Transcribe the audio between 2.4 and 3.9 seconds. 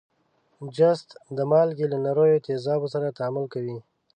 تیزابو سره تعامل کوي.